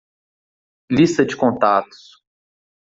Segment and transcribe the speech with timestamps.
[0.89, 2.23] Lista de contatos.